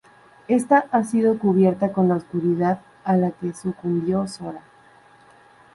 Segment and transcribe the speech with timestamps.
[0.47, 4.63] Ésta ha sido cubierta con la Oscuridad a la que sucumbió Sora.